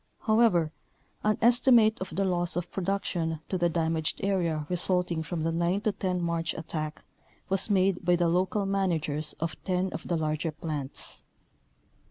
[0.21, 0.71] However,
[1.23, 5.79] an estimate of the loss of production to the damaged area resulting from the 9
[5.81, 7.03] 10 March attack
[7.49, 11.21] was made by the local managers of 10 of the larger plants.